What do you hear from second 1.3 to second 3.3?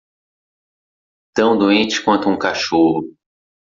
Tão doente quanto um cachorro.